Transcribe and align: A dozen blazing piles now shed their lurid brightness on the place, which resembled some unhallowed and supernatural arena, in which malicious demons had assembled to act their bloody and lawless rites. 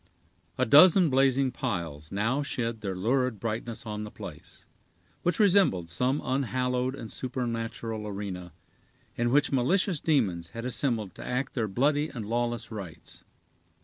A 0.57 0.65
dozen 0.65 1.11
blazing 1.11 1.51
piles 1.51 2.11
now 2.11 2.41
shed 2.41 2.81
their 2.81 2.95
lurid 2.95 3.39
brightness 3.39 3.85
on 3.85 4.03
the 4.03 4.09
place, 4.09 4.65
which 5.21 5.37
resembled 5.39 5.91
some 5.91 6.21
unhallowed 6.23 6.95
and 6.95 7.11
supernatural 7.11 8.07
arena, 8.07 8.51
in 9.15 9.29
which 9.29 9.51
malicious 9.51 9.99
demons 9.99 10.49
had 10.57 10.65
assembled 10.65 11.13
to 11.13 11.23
act 11.23 11.53
their 11.53 11.67
bloody 11.67 12.09
and 12.09 12.25
lawless 12.25 12.71
rites. 12.71 13.25